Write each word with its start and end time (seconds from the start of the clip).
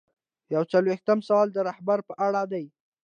یو 0.53 0.63
څلویښتم 0.71 1.19
سوال 1.27 1.47
د 1.53 1.57
رهبرۍ 1.67 2.03
په 2.09 2.13
اړه 2.27 2.41
دی. 2.51 2.65